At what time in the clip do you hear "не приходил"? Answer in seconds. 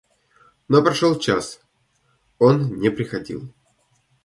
2.79-3.53